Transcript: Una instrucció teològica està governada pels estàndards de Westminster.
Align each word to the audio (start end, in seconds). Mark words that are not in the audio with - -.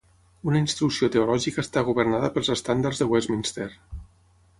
Una 0.51 0.59
instrucció 0.61 1.09
teològica 1.15 1.61
està 1.65 1.83
governada 1.89 2.31
pels 2.37 2.49
estàndards 2.57 3.03
de 3.03 3.09
Westminster. 3.13 3.69